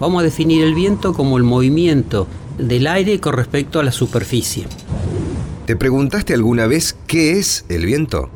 [0.00, 4.64] Vamos a definir el viento como el movimiento del aire con respecto a la superficie.
[5.66, 8.30] ¿Te preguntaste alguna vez qué es el viento?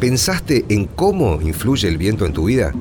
[0.00, 2.74] ¿Pensaste en cómo influye el viento en tu vida?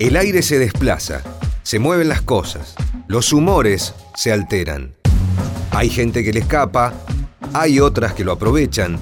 [0.00, 1.22] El aire se desplaza,
[1.62, 2.74] se mueven las cosas,
[3.06, 4.94] los humores se alteran.
[5.70, 6.94] Hay gente que le escapa,
[7.52, 8.98] hay otras que lo aprovechan.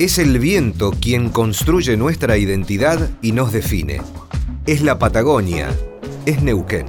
[0.00, 4.00] Es el viento quien construye nuestra identidad y nos define.
[4.64, 5.68] Es la Patagonia,
[6.24, 6.86] es Neuquén.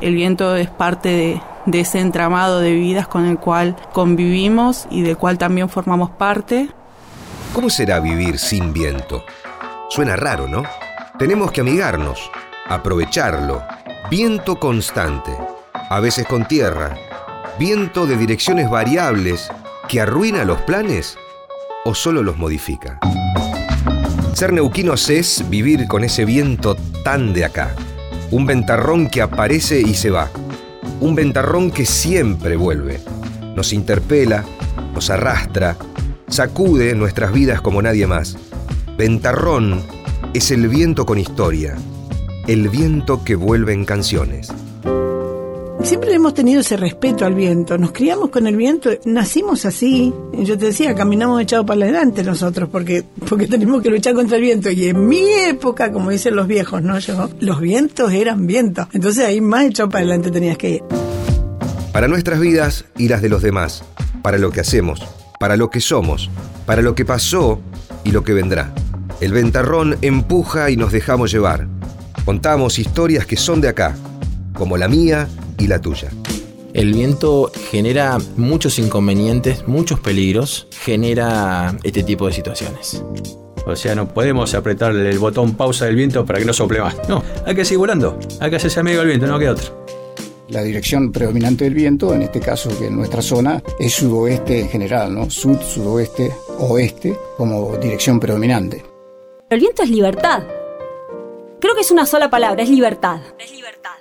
[0.00, 5.02] El viento es parte de, de ese entramado de vidas con el cual convivimos y
[5.02, 6.68] del cual también formamos parte.
[7.52, 9.22] ¿Cómo será vivir sin viento?
[9.88, 10.64] Suena raro, ¿no?
[11.20, 12.28] Tenemos que amigarnos,
[12.68, 13.62] aprovecharlo.
[14.10, 15.30] Viento constante,
[15.88, 16.96] a veces con tierra.
[17.56, 19.48] Viento de direcciones variables
[19.86, 21.16] que arruina los planes
[21.86, 22.98] o solo los modifica.
[24.34, 27.74] Ser neuquinos es vivir con ese viento tan de acá.
[28.32, 30.28] Un ventarrón que aparece y se va.
[31.00, 33.00] Un ventarrón que siempre vuelve.
[33.54, 34.44] Nos interpela,
[34.94, 35.76] nos arrastra,
[36.28, 38.36] sacude nuestras vidas como nadie más.
[38.98, 39.80] Ventarrón
[40.34, 41.76] es el viento con historia,
[42.48, 44.52] el viento que vuelve en canciones.
[45.86, 50.12] Siempre hemos tenido ese respeto al viento, nos criamos con el viento, nacimos así.
[50.32, 54.42] Yo te decía, caminamos echados para adelante nosotros porque, porque tenemos que luchar contra el
[54.42, 54.68] viento.
[54.68, 56.98] Y en mi época, como dicen los viejos, ¿no?
[56.98, 58.88] Yo, los vientos eran vientos.
[58.94, 60.82] Entonces ahí más echado para adelante tenías que ir.
[61.92, 63.84] Para nuestras vidas y las de los demás,
[64.22, 65.06] para lo que hacemos,
[65.38, 66.30] para lo que somos,
[66.66, 67.60] para lo que pasó
[68.02, 68.74] y lo que vendrá.
[69.20, 71.68] El ventarrón empuja y nos dejamos llevar.
[72.24, 73.94] Contamos historias que son de acá,
[74.52, 75.28] como la mía
[75.58, 76.10] y la tuya.
[76.72, 83.02] El viento genera muchos inconvenientes, muchos peligros, genera este tipo de situaciones.
[83.66, 86.96] O sea, no podemos apretar el botón pausa del viento para que no sople más.
[87.08, 88.18] No, hay que seguir volando.
[88.40, 89.86] Hay que hacerse amigo del viento, no queda otro.
[90.48, 94.68] La dirección predominante del viento, en este caso que en nuestra zona, es sudoeste en
[94.68, 95.28] general, ¿no?
[95.28, 96.30] Sud, sudoeste,
[96.60, 98.84] oeste como dirección predominante.
[99.50, 100.44] El viento es libertad.
[101.60, 103.20] Creo que es una sola palabra, es libertad.
[103.38, 103.95] Es libertad.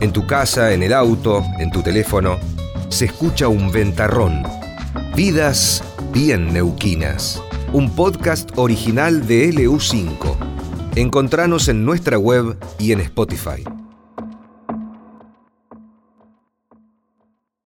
[0.00, 2.38] En tu casa, en el auto, en tu teléfono,
[2.88, 4.42] se escucha un ventarrón.
[5.14, 7.42] Vidas bien neuquinas.
[7.74, 10.36] Un podcast original de LU5.
[10.96, 13.62] Encontranos en nuestra web y en Spotify.